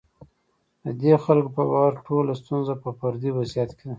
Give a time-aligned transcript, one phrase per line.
[0.83, 3.89] د دې خلکو په باور ټوله ستونزه په فردي وضعیت کې ده.